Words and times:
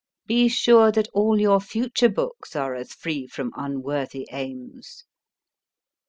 Be 0.25 0.47
sure 0.47 0.91
that 0.93 1.09
all 1.13 1.39
your 1.39 1.59
future 1.59 2.09
books 2.09 2.55
are 2.55 2.73
as 2.73 2.91
free 2.91 3.27
from 3.27 3.51
unworthy 3.55 4.27
aims. 4.31 5.05